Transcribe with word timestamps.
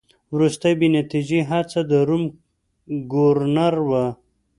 وروستۍ 0.33 0.73
بې 0.79 0.87
نتیجې 0.97 1.39
هڅه 1.51 1.79
د 1.89 1.91
روم 2.09 2.23
د 2.33 2.33
ګورنر 3.13 3.75
وه. 3.89 4.05